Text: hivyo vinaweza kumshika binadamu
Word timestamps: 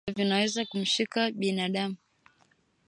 hivyo 0.05 0.23
vinaweza 0.23 0.65
kumshika 0.65 1.31
binadamu 1.31 1.95